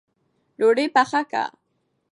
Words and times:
ډوډۍ 0.59 0.87
پخه 0.95 1.21
که 1.31 1.43